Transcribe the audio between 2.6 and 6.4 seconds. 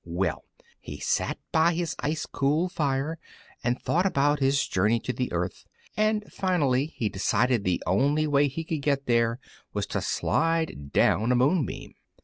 fire and thought about his journey to the earth, and